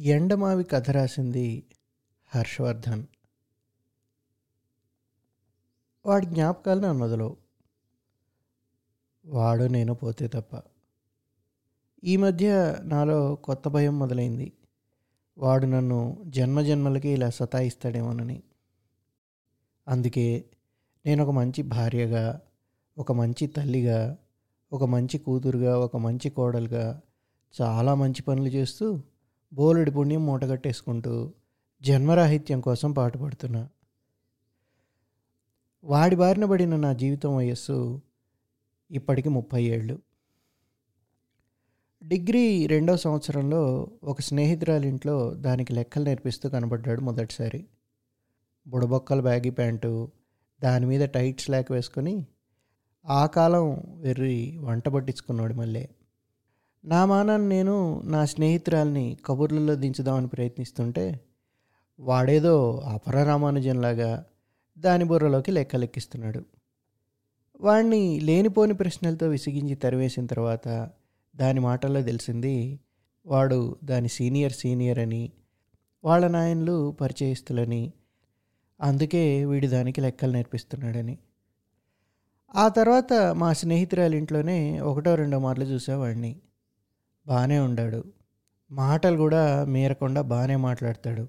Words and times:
ఎండమావి 0.00 0.64
కథ 0.64 0.90
రాసింది 0.90 1.64
హర్షవర్ధన్. 2.26 3.06
వాడి 6.06 6.26
జ్ఞాపకాలు 6.26 6.80
నన్ను 6.80 7.04
వదలవు. 7.04 7.36
వాడు 9.26 9.64
నేను 9.64 9.94
పోతే 9.94 10.28
తప్ప. 10.28 10.62
ఈ 12.04 12.16
మధ్య 12.16 12.76
నాలో 12.82 13.34
కొత్త 13.34 13.68
భయం 13.68 13.98
మొదలైంది. 13.98 14.52
వాడు 15.38 15.66
నన్ను 15.66 16.22
జన్మ 16.26 16.60
జన్మలకి 16.60 17.08
ఇలా 17.08 17.30
సతాయిస్తాడేమోనని. 17.30 18.42
అందుకే 19.88 20.44
నేను 21.06 21.24
ఒక 21.24 21.30
మంచి 21.30 21.62
భార్యగా 21.62 22.40
ఒక 22.98 23.12
మంచి 23.12 23.46
తల్లిగా 23.46 24.16
ఒక 24.72 24.84
మంచి 24.84 25.18
కూతురుగా 25.18 25.78
ఒక 25.78 25.96
మంచి 25.96 26.30
కోడలుగా 26.30 27.02
చాలా 27.60 27.94
మంచి 27.94 28.22
పనులు 28.22 28.48
చేస్తూ 28.48 29.02
బోలెడి 29.52 29.90
పుణ్యం 29.90 30.26
మూటగట్టేసుకుంటూ 30.26 31.32
జన్మరాహిత్యం 31.82 32.60
కోసం 32.60 32.92
పాటుపడుతున్నా. 32.92 33.68
వాడి 35.84 36.16
బారిన 36.16 36.44
పడిన 36.44 36.76
నా 36.76 36.92
జీవితం 36.92 37.36
వయస్సు 37.36 38.02
ఇప్పటికి 38.90 39.28
ముప్పై 39.28 39.62
ఏళ్ళు. 39.62 39.98
డిగ్రీ 42.04 42.66
రెండో 42.66 42.96
సంవత్సరంలో 42.96 43.90
ఒక 44.04 44.20
స్నేహితురాలి 44.20 44.88
ఇంట్లో 44.88 45.34
దానికి 45.34 45.72
లెక్కలు 45.72 46.04
నేర్పిస్తూ 46.04 46.48
కనబడ్డాడు 46.48 47.00
మొదటిసారి. 47.00 47.66
బుడబొక్కల 48.66 49.20
బ్యాగీ 49.20 49.50
ప్యాంటు 49.50 50.12
దాని 50.62 50.86
మీద 50.86 51.08
టైట్ 51.08 51.40
స్లాక్ 51.40 51.72
వేసుకొని 51.72 52.26
ఆ 53.06 53.26
కాలం 53.26 53.82
వెర్రి 54.00 54.56
వంట 54.56 54.88
పట్టించుకున్నాడు 54.88 55.54
మళ్ళీ. 55.54 55.88
నా 56.84 57.04
మానాన్ని 57.04 57.48
నేను 57.48 58.02
నా 58.04 58.24
స్నేహితురాల్ని 58.24 59.16
కబుర్లలో 59.26 59.74
దించుదామని 59.74 60.28
ప్రయత్నిస్తుంటే 60.28 61.20
వాడేదో 62.00 62.78
అపర 62.78 63.22
రామానుజంలాగా 63.22 64.24
దాని 64.78 65.04
బుర్రలోకి 65.04 65.50
లెక్కలెక్కిస్తున్నాడు. 65.50 66.44
వాణ్ణి 67.60 68.20
లేనిపోని 68.20 68.74
ప్రశ్నలతో 68.74 69.28
విసిగించి 69.28 69.74
తరివేసిన 69.74 70.26
తర్వాత 70.26 70.90
దాని 71.36 71.60
మాటల్లో 71.60 72.02
తెలిసింది 72.02 72.80
వాడు 73.26 73.76
దాని 73.84 74.08
సీనియర్ 74.08 74.52
సీనియర్ 74.52 74.98
అని 74.98 75.32
వాళ్ళ 76.04 76.26
నాయనలు 76.26 76.96
పరిచయస్తులని 77.00 77.92
అందుకే 78.80 79.44
వీడు 79.44 79.66
దానికి 79.66 80.00
లెక్కలు 80.00 80.32
నేర్పిస్తున్నాడని. 80.32 81.18
ఆ 82.54 82.68
తర్వాత 82.68 83.12
మా 83.12 83.52
స్నేహితురాలి 83.52 84.18
ఇంట్లోనే 84.18 84.80
ఒకటో 84.80 85.14
రెండో 85.14 85.38
మార్లు 85.38 85.64
చూసేవాడిని 85.64 86.36
బాగానే 87.26 87.58
ఉండాడు. 87.58 88.04
మాటలు 88.70 89.16
కూడా 89.16 89.64
మీరకుండా 89.64 90.22
బాగానే 90.22 90.56
మాట్లాడతాడు. 90.56 91.28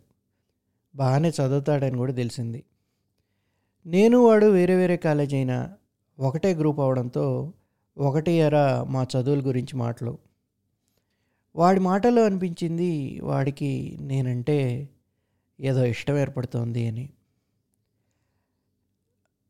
బాగానే 0.95 1.30
చదువుతాడని 1.30 1.98
కూడా 1.98 2.14
తెలిసింది. 2.14 2.64
నేను 3.86 4.17
వాడు 4.17 4.45
వేరే 4.45 4.75
వేరే 4.75 4.98
కాలేజ్ 4.98 5.33
అయినా 5.33 5.73
ఒకటే 6.20 6.53
గ్రూప్ 6.53 6.80
అవడంతో 6.80 7.53
ఒకటి 7.98 8.31
ఎరా 8.31 8.83
మా 8.89 9.03
చదువుల 9.03 9.39
గురించి 9.48 9.78
మాటలు. 9.78 10.17
వాడి 11.56 11.80
మాటలో 11.80 12.26
అనిపించింది 12.26 13.20
వాడికి 13.23 13.98
నేనంటే 14.02 14.89
ఏదో 15.59 15.86
ఇష్టం 15.86 16.17
ఏర్పడుతోంది 16.17 16.88
అని. 16.88 17.09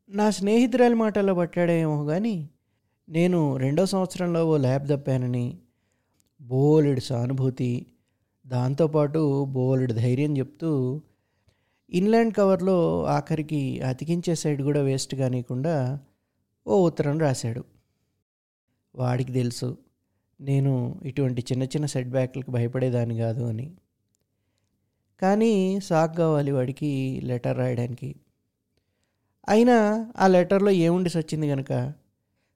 నా 0.10 0.30
స్నేహితురాలి 0.30 0.96
మాటల్లో 0.96 1.34
పట్టాడేమో 1.34 2.06
కానీ 2.06 2.50
నేను 3.10 3.58
రెండో 3.58 3.86
సంవత్సరంలో 3.86 4.46
ఓ 4.46 4.58
ల్యాబ్ 4.58 4.88
తప్పానని 4.88 5.58
బోలెడు 6.42 7.00
సానుభూతి. 7.00 7.86
దాంతోపాటు 8.48 9.46
బోలెడు 9.46 9.94
ధైర్యం 9.94 10.38
చెప్తూ 10.38 11.02
ఇన్లాండ్ 11.90 12.34
కవర్లో 12.34 13.06
ఆఖరికి 13.06 13.82
అతికించే 13.82 14.36
సైడ్ 14.36 14.62
కూడా 14.62 14.82
వేస్ట్ 14.82 15.16
కానీయకుండా 15.16 16.00
ఓ 16.68 16.88
ఉత్తరం 16.88 17.20
రాశాడు. 17.20 17.64
వాడికి 18.96 19.32
తెలుసు 19.32 19.78
నేను 20.42 21.02
ఇటువంటి 21.04 21.42
చిన్న 21.42 21.64
చిన్న 21.64 21.86
సెట్ 21.86 22.10
బ్యాక్లకు 22.10 22.52
భయపడేదాన్ని 22.52 23.18
కాదు 23.18 23.44
అని. 23.44 23.72
కానీ 25.22 25.80
సాక్ 25.80 26.18
కావాలి 26.18 26.52
వాడికి 26.52 27.22
లెటర్ 27.24 27.58
రాయడానికి. 27.58 28.16
అయినా 29.50 30.12
ఆ 30.18 30.28
లెటర్లో 30.28 30.72
ఏముండి 30.72 31.10
సచ్చింది 31.10 31.50
కనుక 31.50 31.94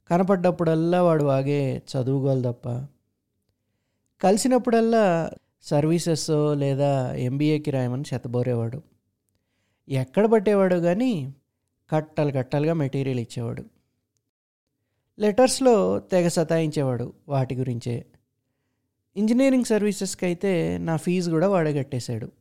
కనపడ్డప్పుడల్లా 0.10 1.04
వాడు 1.04 1.24
వాగే 1.24 1.78
చదువుకోవాలి 1.78 2.42
తప్ప. 2.42 2.88
కలిసినప్పుడల్లా 4.24 5.32
సర్వీసెస్ 5.64 6.30
లేదా 6.54 7.16
ఎంబీఏకి 7.16 7.72
రాయమని 7.72 8.04
చెత్తబోరేవాడు. 8.14 8.82
ఎక్కడ 9.90 10.26
పట్టేవాడు 10.26 10.76
కానీ 10.76 11.34
కట్టలు 11.90 12.32
కట్టలుగా 12.32 12.74
మెటీరియల్ 12.74 13.20
ఇచ్చేవాడు. 13.20 13.64
లెటర్స్లో 15.20 16.00
తెగ 16.00 16.28
సతాయించేవాడు 16.28 17.14
వాటి 17.28 17.56
గురించే. 17.56 18.06
ఇంజనీరింగ్ 19.18 19.64
సర్వీసెస్కి 19.64 20.26
అయితే 20.26 20.78
నా 20.78 20.98
ఫీజు 20.98 21.32
కూడా 21.32 21.50
వాడే 21.50 21.74
కట్టేశాడు. 21.74 22.32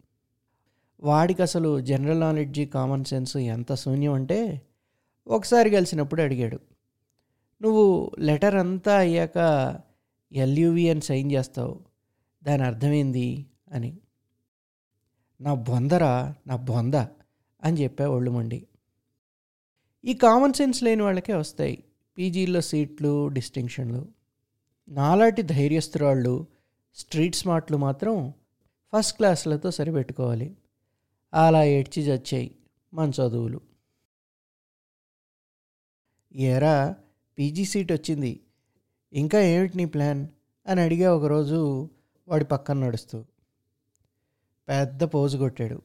వాడికి 1.01 1.43
అసలు 1.43 1.81
జనరల్ 1.81 2.21
నాలెడ్జ్ 2.21 2.69
కామన్ 2.69 3.05
సెన్స్ 3.05 3.37
ఎంత 3.37 3.75
శూన్యం 3.75 4.12
అంటే 4.12 4.62
ఒకసారి 5.27 5.71
కలిసినప్పుడు 5.71 6.23
అడిగాడు. 6.23 6.61
నువ్వు 7.62 8.11
లెటర్ 8.19 8.55
అంతా 8.55 8.97
అయ్యాక 8.97 9.39
ఎల్యూవి 10.34 10.91
అని 10.91 11.00
సైన్ 11.00 11.33
చేస్తావు. 11.33 11.81
దాని 12.45 12.62
అర్థమైంది 12.62 13.47
అని. 13.72 13.99
నా 15.41 15.55
బొందరా 15.55 16.34
నా 16.47 16.56
బొంద 16.56 16.95
అని 17.65 17.83
చెప్పా 17.83 18.09
ఒళ్ళు 18.09 18.31
మండి. 18.31 18.67
ఈ 20.05 20.15
కామన్ 20.15 20.53
సెన్స్ 20.53 20.83
లేని 20.83 21.03
వాళ్ళకే 21.03 21.34
వస్తాయి 21.34 21.84
పీజీల్లో 22.19 22.61
సీట్లు 22.61 23.28
డిస్టింక్షన్లు. 23.28 24.09
నాలాంటి 24.89 25.43
ధైర్యస్తురాళ్ళు 25.43 26.47
స్ట్రీట్ 26.94 27.37
స్మార్ట్లు 27.37 27.77
మాత్రం 27.77 28.33
ఫస్ట్ 28.97 29.17
క్లాసులతో 29.17 29.71
సరిపెట్టుకోవాలి. 29.71 30.56
అలా 31.34 31.65
ఏడ్చి 31.65 32.03
చచ్చాయి 32.03 32.56
మన 32.94 33.09
చదువులు. 33.09 33.61
ఏరా 36.34 36.97
పీజీ 37.39 37.65
సీట్ 37.65 37.93
వచ్చింది. 37.93 38.41
ఇంకా 39.15 39.41
ఏమిటి 39.41 39.77
నీ 39.77 39.85
ప్లాన్? 39.85 40.29
అని 40.67 40.81
అడిగా 40.81 41.15
ఒకరోజు 41.15 41.91
వాడి 42.29 42.45
పక్కన 42.45 42.79
నడుస్తూ 42.79 43.25
పెద్ద 44.69 45.05
పోజు 45.05 45.39
కొట్టాడు. 45.39 45.83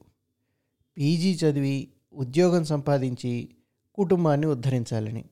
పీజీ 0.98 1.36
చదివి 1.36 1.88
ఉద్యోగం 2.14 2.64
సంపాదించి 2.64 3.50
కుటుంబాన్ని 3.96 4.48
ఉద్ధరించాలని. 4.48 5.26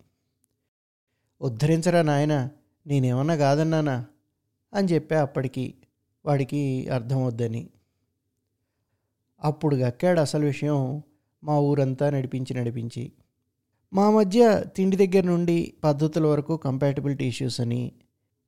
ఉద్ధరించరా 1.41 2.01
నాయన? 2.01 2.49
నేనేమన్నా 2.87 3.35
కాదన్నానా? 3.35 4.05
అని 4.73 4.87
చెప్పా 4.87 5.21
అప్పటికి 5.21 5.75
వాడికి 6.25 6.89
అర్థమవుద్దని. 6.89 7.69
అప్పుడు 9.43 9.75
గక్కాడు 9.75 10.19
అసలు 10.19 10.45
విషయం 10.45 11.03
మా 11.43 11.59
ఊరంతా 11.59 12.09
నడిపించి 12.09 12.53
నడిపించి. 12.53 13.11
మా 13.93 14.09
మధ్య 14.09 14.63
తిండి 14.75 15.07
దగ్గర 15.07 15.23
నుండి 15.23 15.73
పద్ధతుల 15.83 16.27
వరకు 16.27 16.57
కంపాటబిలిటీ 16.57 17.25
ఇష్యూస్ 17.25 17.61
అని. 17.61 17.91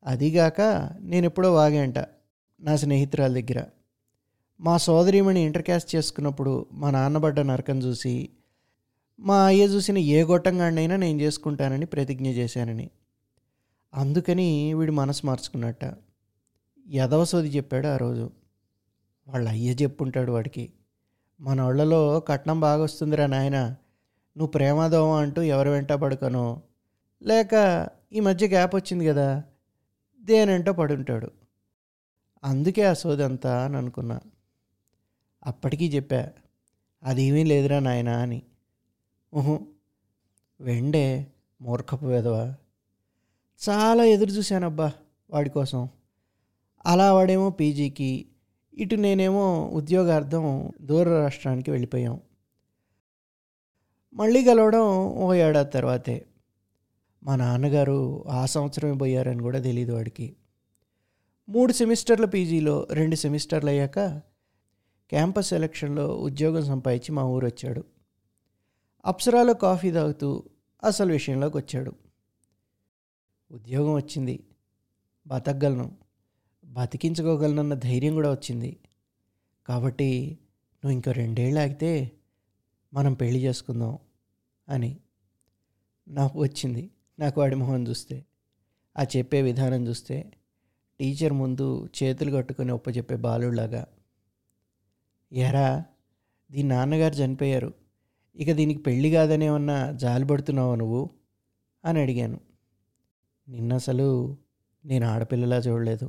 అదిగాక 0.05 0.61
నేను 1.01 1.25
ఎప్పుడో 1.25 1.53
వాగేంట 1.53 1.99
నా 2.61 2.75
స్నేహితురాల 2.75 3.33
దగ్గర. 3.33 3.65
మా 4.61 4.77
సోదరిమణి 4.77 5.41
ఇంటర్కాస్ట్ 5.41 5.95
చేసుకున్నప్పుడు 5.95 6.65
మా 6.71 6.91
నాన్నబడ్డ 6.91 7.39
నరకం 7.39 7.79
చూసి 7.79 8.29
మా 9.19 9.45
అయ్య 9.45 9.63
చూసిన 9.63 9.97
ఏ 9.97 10.23
గొట్టంగాడినైనా 10.23 10.95
నేను 10.95 11.21
చేసుకుంటానని 11.21 11.85
ప్రతిజ్ఞ 11.85 12.27
చేశానని. 12.27 12.89
అందుకని 13.93 14.73
వీడు 14.73 14.91
మనసు 14.91 15.25
మార్చుకున్నట్ట. 15.25 15.95
యదవసోది 16.89 17.47
చెప్పాడు 17.47 17.87
ఆ 17.87 17.97
రోజు. 17.97 18.31
వాళ్ళ 19.27 19.49
అయ్య 19.49 19.71
చెప్పుంటాడు 19.71 20.31
వాడికి. 20.31 20.73
మన 21.41 21.61
వాళ్ళలో 21.61 22.19
కట్నం 22.19 22.59
బాగా 22.59 22.83
వస్తుందిరా 22.83 23.27
నాయన 23.27 23.75
నువ్వు 24.37 24.51
ప్రేమాదోమ 24.51 25.11
అంటూ 25.11 25.41
ఎవరు 25.41 25.69
వెంట 25.69 25.93
పడుకను? 25.93 26.61
లేక 27.23 27.87
ఈ 28.13 28.19
మధ్య 28.19 28.47
గ్యాప్ 28.47 28.75
వచ్చింది 28.75 29.05
కదా 29.05 29.43
దేనంటో 30.21 30.73
పడుంటాడు. 30.73 31.31
అందుకే 32.43 32.83
ఆ 32.83 32.93
సోదంతా 32.93 33.65
అని 33.65 33.77
అనుకున్నా. 33.77 34.19
అప్పటికీ 35.45 35.87
చెప్పా 35.87 36.29
అదేమీ 37.03 37.43
లేదురా 37.43 37.79
నాయనా 37.79 38.17
అని. 38.17 38.41
ఊహు 39.35 39.59
వెండే 40.61 41.27
మూర్ఖపు 41.61 42.05
వెదవా 42.05 42.55
చాలా 43.69 44.03
ఎదురు 44.03 44.29
చూశానబ్బా 44.29 44.93
వాడి 45.29 45.49
కోసం. 45.49 45.89
అలా 46.85 47.13
వాడేమో 47.13 47.49
పీజీకి 47.49 48.25
ఇటు 48.73 48.95
నేనేమో 48.95 49.65
ఉద్యోగార్థం 49.65 50.71
దూర 50.81 51.09
రాష్ట్రానికి 51.09 51.71
వెళ్ళిపోయాం. 51.71 52.19
మళ్ళీ 54.13 54.43
కలవడం 54.43 55.07
ఓ 55.07 55.33
ఏడాది 55.33 55.71
తర్వాతే. 55.71 56.25
మా 57.23 57.35
నాన్నగారు 57.35 58.23
ఆ 58.27 58.45
సంవత్సరమే 58.45 58.93
పోయారని 58.93 59.43
కూడా 59.43 59.59
తెలియదు 59.59 59.91
వాడికి. 59.91 60.35
మూడు 61.49 61.73
సెమిస్టర్ల 61.73 62.25
పీజీలో 62.25 62.87
రెండు 62.91 63.15
సెమిస్టర్లు 63.15 63.69
అయ్యాక 63.69 63.99
క్యాంపస్ 65.09 65.47
సెలక్షన్లో 65.47 66.15
ఉద్యోగం 66.15 66.65
సంపాదించి 66.65 67.11
మా 67.11 67.23
ఊరు 67.23 67.45
వచ్చాడు. 67.45 67.83
అప్సరాలో 69.05 69.53
కాఫీ 69.53 69.91
తాగుతూ 69.91 70.43
అసలు 70.83 71.11
విషయంలోకి 71.11 71.57
వచ్చాడు. 71.57 71.93
ఉద్యోగం 73.51 73.93
వచ్చింది. 73.93 74.43
బతకగలను. 75.27 75.91
బతికించుకోగలనన్న 76.65 77.73
ధైర్యం 77.73 78.13
కూడా 78.13 78.31
వచ్చింది. 78.31 78.77
కాబట్టి 79.67 80.39
నువ్వు 80.75 80.91
ఇంకో 80.91 81.11
రెండేళ్ళు 81.11 81.59
ఆగితే 81.59 82.11
మనం 82.93 83.13
పెళ్ళి 83.13 83.39
చేసుకుందాం 83.43 83.97
అని 84.69 84.97
నాకు 86.07 86.39
వచ్చింది. 86.39 86.91
నాకు 87.19 87.41
వాడి 87.41 87.55
మొహం 87.55 87.87
చూస్తే 87.87 88.25
ఆ 88.97 89.03
చెప్పే 89.03 89.41
విధానం 89.41 89.87
చూస్తే 89.87 90.33
టీచర్ 90.99 91.33
ముందు 91.33 91.89
చేతులు 92.03 92.35
కట్టుకొని 92.35 92.71
ఒప్పచెప్పే 92.71 93.15
బాలులాగా 93.15 93.87
ఎరా 95.33 95.85
దీని 96.51 96.69
నాన్నగారు 96.69 97.13
చనిపోయారు. 97.13 97.73
ఇక 98.35 98.51
దీనికి 98.51 98.81
పెళ్ళి 98.81 99.11
కాదనేమన్నా 99.11 99.91
జాలిపడుతున్నావు 99.91 100.75
నువ్వు? 100.75 101.09
అని 101.85 101.99
అడిగాను. 101.99 102.39
నిన్న 103.49 103.73
అసలు 103.73 104.37
నేను 104.85 105.07
ఆడపిల్లలా 105.07 105.57
చూడలేదు. 105.57 106.05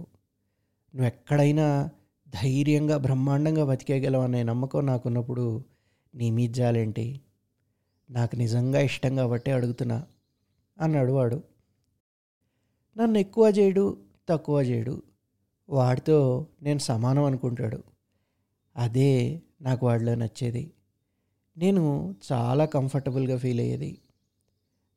నువ్వు 0.95 1.05
ఎక్కడైనా 1.05 1.91
ధైర్యంగా 2.29 2.97
బ్రహ్మాండంగా 2.97 3.65
బతికేయగలవు 3.65 4.23
అనే 4.23 4.43
నమ్మకం 4.43 4.87
నాకున్నప్పుడు 4.87 5.65
నీ 6.15 6.31
మీజ్జాలేంటి 6.31 7.21
నాకు 8.11 8.37
నిజంగా 8.37 8.81
ఇష్టం 8.81 9.17
కాబట్టి 9.17 9.51
అడుగుతున్నా 9.51 10.07
అన్నాడు 10.81 11.13
వాడు. 11.13 11.43
నన్ను 12.99 13.19
ఎక్కువ 13.19 13.49
చేయడు 13.49 13.99
తక్కువ 14.29 14.63
చేయడు 14.63 15.03
వాడితో 15.69 16.47
నేను 16.63 16.79
సమానం 16.79 17.25
అనుకుంటాడు. 17.25 17.83
అదే 18.77 19.43
నాకు 19.61 19.87
వాడిలో 19.87 20.15
నచ్చేది. 20.15 20.71
నేను 21.59 22.15
చాలా 22.33 22.65
కంఫర్టబుల్గా 22.65 23.39
ఫీల్ 23.39 23.61
అయ్యేది. 23.61 23.99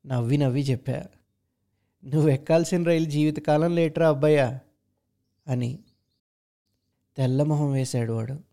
నవ్వి 0.06 0.38
నవ్వి 0.38 0.62
చెప్పా. 0.62 1.06
నువ్వు 2.06 2.30
ఎక్కాల్సిన 2.30 2.84
రైలు 2.84 3.06
జీవితకాలం 3.06 3.76
లేటరా 3.76 4.10
అబ్బాయా 4.10 4.60
అని 5.48 5.80
తెల్లమొహం 7.18 7.72
వేశాడు 7.72 8.14
వాడు. 8.14 8.53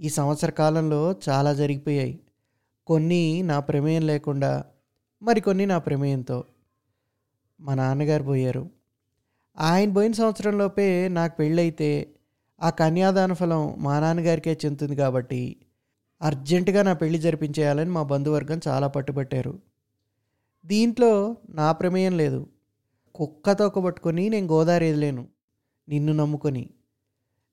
ఈ 0.00 0.08
సంవత్సర 0.08 0.50
కాలంలో 0.50 1.14
చాలా 1.28 1.54
జరిగిపోయాయి. 1.54 2.20
కొన్ని 2.86 3.42
నా 3.42 3.60
ప్రమేయం 3.60 4.06
లేకుండా 4.06 4.64
మరికొన్ని 5.22 5.66
నా 5.66 5.78
ప్రమేయంతో 5.78 6.44
మా 7.60 7.74
నాన్నగారు 7.74 8.22
పోయారు. 8.22 8.70
ఆయన 9.58 9.92
పోయిన 9.92 10.12
సంవత్సరంలోపే 10.12 11.08
నాకు 11.08 11.36
పెళ్ళైతే 11.36 12.14
ఆ 12.62 12.70
కన్యాదాన 12.70 13.32
ఫలం 13.32 13.74
మా 13.78 14.00
నాన్నగారికే 14.00 14.58
చెందుతుంది 14.64 14.96
కాబట్టి 14.96 15.56
అర్జెంటుగా 16.22 16.82
నా 16.82 16.92
పెళ్ళి 16.92 17.18
జరిపించేయాలని 17.18 17.90
మా 17.90 18.02
బంధువర్గం 18.02 18.60
చాలా 18.68 18.86
పట్టుబట్టారు. 18.86 19.58
దీంట్లో 20.66 21.36
నా 21.48 21.72
ప్రమేయం 21.72 22.16
లేదు. 22.16 22.46
కుక్కతో 23.14 23.68
పట్టుకొని 23.68 24.28
నేను 24.28 24.46
గోదావరి 24.46 24.86
ఎదలేను 24.86 25.26
నిన్ను 25.88 26.12
నమ్ముకొని. 26.12 26.70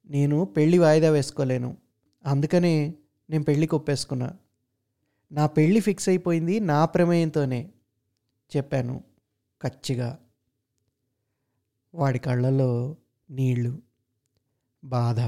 నేను 0.09 0.45
పెళ్ళి 0.45 0.77
వాయిదా 0.77 1.09
వేసుకోలేను. 1.09 1.86
అందుకనే 2.27 2.95
నేను 3.29 3.43
పెళ్ళికి 3.43 3.75
ఒప్పేసుకున్నా 3.75 4.33
నా 5.31 5.47
పెళ్ళి 5.47 5.79
ఫిక్స్ 5.79 6.09
అయిపోయింది 6.09 6.59
నా 6.59 6.85
ప్రమేయంతోనే 6.85 7.71
చెప్పాను 8.57 9.03
కచ్చిగా. 9.61 10.19
వాడి 11.95 12.19
కళ్ళల్లో 12.19 12.97
నీళ్ళు 13.29 13.81
బాధ. 14.83 15.19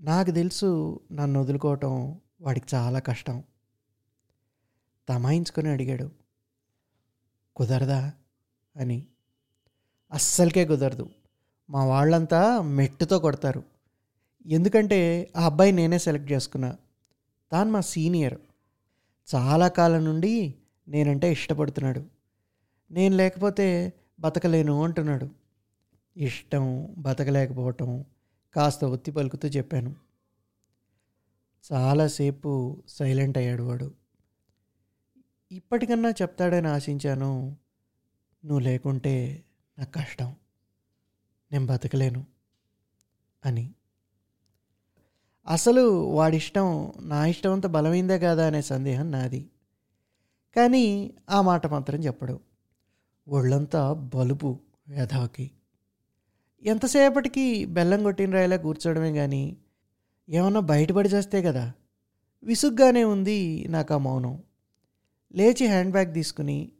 నాకు 0.00 0.30
తెలుసు 0.30 1.00
నన్ను 1.12 1.40
వదులుకోవటం 1.40 2.20
వాడికి 2.40 2.76
చాలా 2.76 2.98
కష్టం. 2.98 3.44
తమాయించుకొని 5.08 5.68
అడిగాడు. 5.68 6.10
కుదరదా 7.56 8.12
అని. 8.76 9.06
అస్సలకే 10.12 10.66
కుదరదు. 10.66 11.10
మా 11.70 11.84
వాళ్ళంతా 11.84 12.62
మెట్టుతో 12.62 13.18
కొడతారు. 13.18 13.75
ఎందుకంటే 14.46 15.32
ఆ 15.36 15.46
అబ్బాయి 15.46 15.72
నేనే 15.72 15.98
సెలెక్ట్ 15.98 16.32
చేసుకున్నా. 16.32 16.76
తాను 17.52 17.70
మా 17.70 17.80
సీనియర్. 17.80 18.38
చాలా 19.34 19.68
కాలం 19.68 20.04
నుండి 20.04 20.54
నేనంటే 20.88 21.32
ఇష్టపడుతున్నాడు. 21.32 22.04
నేను 22.90 23.16
లేకపోతే 23.16 23.92
బతకలేను 24.20 24.84
అంటున్నాడు. 24.84 25.30
ఇష్టం 26.16 26.94
బతకలేకపోవటం 26.98 28.04
కాస్త 28.54 28.84
ఒత్తి 28.84 29.10
పలుకుతూ 29.10 29.48
చెప్పాను. 29.48 29.96
చాలాసేపు 31.72 32.82
సైలెంట్ 32.88 33.38
అయ్యాడు 33.38 33.62
వాడు. 33.62 33.94
ఇప్పటికన్నా 35.52 36.10
చెప్తాడని 36.10 36.68
ఆశించాను. 36.68 37.56
నువ్వు 38.44 38.58
లేకుంటే 38.58 39.44
నాకు 39.78 39.92
కష్టం. 39.92 40.36
నేను 41.52 41.66
బతకలేను. 41.66 42.26
అని. 43.44 43.74
అసలు 45.48 45.80
వాడిష్టం 46.04 46.92
నా 47.00 47.26
ఇష్టం 47.26 47.52
అంత 47.52 47.66
బలమైందే 47.66 48.18
కాదా 48.18 48.46
అనే 48.46 48.62
సందేహం 48.62 49.10
నాది. 49.10 49.50
కానీ 50.56 51.14
ఆ 51.30 51.40
మాట 51.40 51.66
మాత్రం 51.66 52.04
చెప్పడు. 52.04 52.40
ఒళ్ళంతా 53.28 53.92
బలుపు 53.92 54.58
యథాకి. 54.90 55.50
ఎంతసేపటికి 56.62 57.64
బెల్లం 57.64 58.02
కొట్టిన 58.02 58.32
రాయిలా 58.32 58.56
కూర్చోవడమే 58.56 59.12
కానీ 59.12 59.56
ఏమన్నా 60.28 60.60
బయటపడి 60.60 61.08
చేస్తే 61.08 61.42
కదా. 61.42 61.72
విసుగ్గానే 62.44 63.04
ఉంది 63.04 63.66
నాకు 63.68 63.94
ఆ 63.94 63.98
మౌనం. 63.98 64.42
లేచి 65.34 65.66
హ్యాండ్ 65.66 65.92
బ్యాగ్ 65.92 66.14
తీసుకుని 66.14 66.72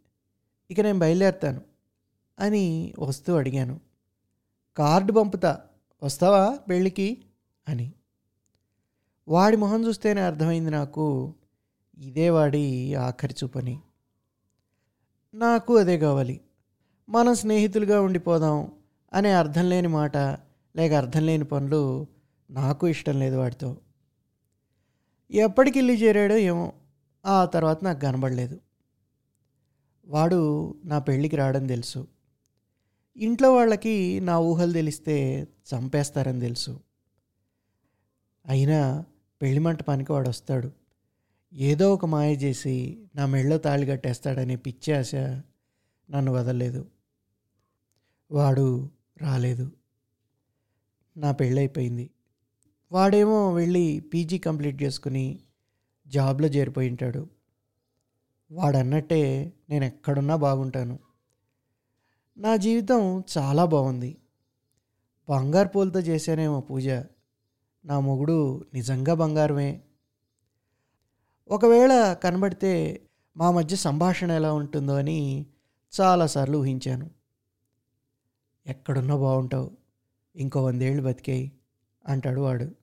ఇక 0.71 0.81
నేను 0.81 0.99
బయలుదేరుతాను 0.99 1.61
అని 2.39 2.95
వస్తూ 2.99 3.37
అడిగాను. 3.37 3.81
కార్డు 4.77 5.13
పంపుతా 5.13 5.61
వస్తావా 6.03 6.59
పెళ్ళికి? 6.69 7.25
అని. 7.69 7.93
వాడి 9.29 9.57
మొహం 9.57 9.87
చూస్తేనే 9.87 10.21
అర్థమైంది 10.21 10.71
నాకు 10.71 11.35
ఇదే 11.99 12.31
వాడి 12.31 12.95
ఆఖరి 12.95 13.35
చూపని. 13.45 13.81
నాకు 15.35 15.77
అదే 15.77 15.99
కావాలి. 15.99 16.41
మనం 17.09 17.35
స్నేహితులుగా 17.35 18.01
ఉండిపోదాం 18.01 18.73
అనే 19.13 19.33
అర్థం 19.33 19.69
లేని 19.69 19.89
మాట 19.89 20.17
లేక 20.77 20.93
అర్థం 20.93 21.27
లేని 21.27 21.45
పనులు 21.45 22.07
నాకు 22.51 22.89
ఇష్టం 22.89 23.19
లేదు 23.19 23.37
వాడితో. 23.37 23.77
ఎప్పటికి 25.31 25.79
ఇల్లు 25.79 25.93
చేరాడో 25.93 26.37
ఏమో 26.37 26.73
ఆ 27.27 27.45
తర్వాత 27.45 27.85
నాకు 27.85 28.01
కనబడలేదు. 28.01 28.61
వాడు 30.09 30.75
నా 30.85 30.99
పెళ్ళికి 30.99 31.37
రావడం 31.37 31.67
తెలుసు. 31.67 32.07
ఇంట్లో 33.17 33.55
వాళ్ళకి 33.55 34.21
నా 34.21 34.39
ఊహలు 34.39 34.73
తెలిస్తే 34.73 35.47
చంపేస్తారని 35.75 36.41
తెలుసు. 36.41 36.81
అయినా 38.47 39.05
పెళ్ళి 39.43 39.59
మంటపానికి 39.59 40.13
వాడు 40.13 40.29
వస్తాడు 40.29 40.73
ఏదో 41.53 41.95
ఒక 41.95 42.05
మాయ 42.05 42.35
చేసి 42.35 43.07
నా 43.17 43.27
మెళ్ళో 43.27 43.59
తాళి 43.59 43.87
కట్టేస్తాడనే 43.87 44.57
పిచ్చి 44.57 44.95
ఆశ 44.95 45.15
నన్ను 46.11 46.33
వదలలేదు. 46.33 46.87
వాడు 48.31 48.91
రాలేదు. 49.19 49.73
నా 51.17 51.33
పెళ్ళైపోయింది. 51.33 52.11
వాడేమో 52.93 53.53
వెళ్ళి 53.53 54.01
పీజీ 54.01 54.39
కంప్లీట్ 54.39 54.83
చేసుకుని 54.83 55.41
జాబ్లో 56.09 56.49
చేరిపోయి 56.49 56.91
ఉంటాడు. 56.91 57.29
వాడన్నట్టే 58.53 59.53
నేను 59.71 59.85
ఎక్కడున్నా 59.85 60.37
బాగుంటాను. 60.37 60.99
నా 62.39 62.57
జీవితం 62.57 63.25
చాలా 63.39 63.65
బాగుంది. 63.65 64.17
బంగారు 65.29 65.69
పూలతో 65.69 66.01
చేశానేమో 66.01 66.61
పూజ. 66.61 66.89
నా 67.87 68.01
మొగుడు 68.01 68.65
నిజంగా 68.75 69.15
బంగారమే. 69.15 69.83
ఒకవేళ 71.49 72.13
కనబడితే 72.13 73.03
మా 73.37 73.51
మధ్య 73.51 73.77
సంభాషణ 73.77 74.31
ఎలా 74.31 74.53
ఉంటుందో 74.53 74.95
అని 74.95 75.47
చాలాసార్లు 76.01 76.59
ఊహించాను. 76.59 77.11
ఎక్కడున్నా 78.67 79.17
బాగుంటావు 79.17 79.71
ఇంకో 80.37 80.65
వందేళ్ళు 80.65 81.03
బతికేయి 81.03 81.53
అంటాడు 82.07 82.41
వాడు. 82.41 82.75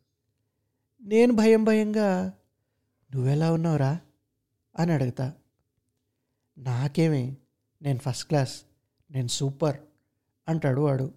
నేను 1.01 1.33
భయం 1.33 1.63
భయంగా 1.63 2.33
నువ్వెలా 3.15 3.53
ఉన్నావురా? 3.53 3.99
అని 4.79 4.91
అడుగుతా. 4.91 5.33
నాకేమే 6.57 7.37
నేను 7.81 7.99
ఫస్ట్ 7.99 8.27
క్లాస్ 8.27 8.61
నేను 9.11 9.27
సూపర్ 9.27 9.77
అంటాడు 10.47 10.81
వాడు. 10.81 11.13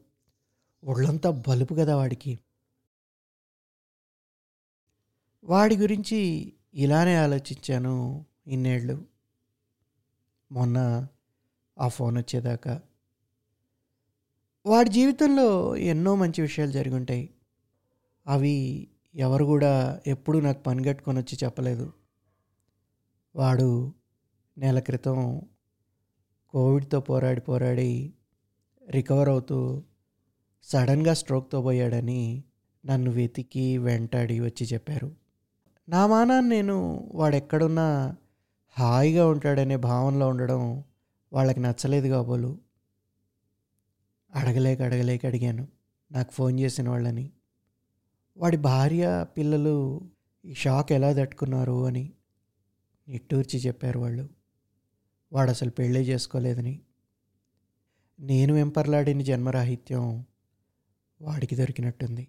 ఒళ్ళంతా 0.84 1.30
బలుపు 1.48 1.74
కదా 1.74 1.96
వాడికి. 1.96 2.38
వాడి 5.46 5.76
గురించి 5.76 6.52
ఇలానే 6.74 7.16
ఆలోచించాను 7.16 8.26
ఇన్నేళ్ళు. 8.46 9.04
మొన్న 10.52 11.06
ఆ 11.78 11.88
ఫోన్ 11.88 12.18
వచ్చేదాకా. 12.18 12.80
వాడి 14.66 14.90
జీవితంలో 14.90 15.76
ఎన్నో 15.76 16.14
మంచి 16.14 16.42
విషయాలు 16.42 16.70
జరుగుంటాయి. 16.70 17.34
అవి 18.26 18.88
ఎవరు 19.14 19.44
కూడా 19.44 20.00
ఎప్పుడూ 20.06 20.40
నాకు 20.40 20.62
పని 20.62 20.84
కట్టుకొని 20.84 21.18
వచ్చి 21.18 21.38
చెప్పలేదు. 21.44 21.92
వాడు 23.36 23.94
నెల 24.58 24.78
క్రితం 24.78 25.42
కోవిడ్తో 26.48 27.00
పోరాడి 27.00 27.40
పోరాడి 27.40 28.14
రికవర్ 28.90 29.28
అవుతూ 29.28 29.82
సడన్గా 30.62 31.14
స్ట్రోక్తో 31.14 31.62
పోయాడని 31.62 32.44
నన్ను 32.86 33.10
వెతికి 33.10 33.78
వెంటాడి 33.78 34.40
వచ్చి 34.40 34.66
చెప్పారు. 34.66 35.25
నా 35.88 36.06
మానాన్ని 36.06 36.56
నేను 36.56 37.10
వాడెక్కడున్నా 37.14 38.16
హాయిగా 38.78 39.26
ఉంటాడనే 39.26 39.76
భావనలో 39.76 40.28
ఉండడం 40.28 40.84
వాళ్ళకి 41.32 41.60
నచ్చలేదు 41.60 42.08
కాబోలు. 42.08 42.58
అడగలేక 44.34 44.82
అడగలేక 44.82 45.26
అడిగాను. 45.26 45.68
నాకు 46.12 46.32
ఫోన్ 46.32 46.60
చేసిన 46.60 46.88
వాళ్ళని. 46.88 47.30
వాడి 48.36 48.56
భార్య 48.56 49.26
పిల్లలు 49.36 50.00
ఈ 50.44 50.54
షాక్ 50.54 50.92
ఎలా 50.92 51.12
తట్టుకున్నారు 51.12 51.86
అని 51.86 52.12
నిట్టూర్చి 53.08 53.58
చెప్పారు 53.58 53.98
వాళ్ళు. 53.98 54.28
వాడు 55.32 55.50
అసలు 55.50 55.70
పెళ్ళే 55.70 56.00
చేసుకోలేదని. 56.00 56.80
నేను 58.20 58.54
వెంపర్లాడిన 58.54 59.20
జన్మరాహిత్యం 59.20 60.24
వాడికి 61.22 61.56
దొరికినట్టుంది. 61.56 62.28